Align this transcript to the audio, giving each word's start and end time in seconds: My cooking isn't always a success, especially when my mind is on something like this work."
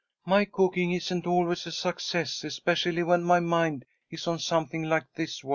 My 0.25 0.45
cooking 0.45 0.93
isn't 0.93 1.27
always 1.27 1.67
a 1.67 1.71
success, 1.71 2.43
especially 2.43 3.03
when 3.03 3.21
my 3.23 3.39
mind 3.39 3.85
is 4.09 4.25
on 4.25 4.39
something 4.39 4.81
like 4.85 5.05
this 5.13 5.43
work." 5.43 5.49